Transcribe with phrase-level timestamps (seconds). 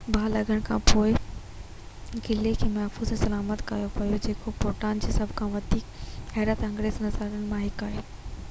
[0.13, 1.11] باهه لڳڻ کان پوءِ
[2.27, 6.07] قلعي کي محفوظ ۽ سلامت ڪيو ويو جيڪو ڀوٽان جي سڀ کان وڌيڪ
[6.39, 8.03] حيرت انگيز نظارن مان هڪ آهي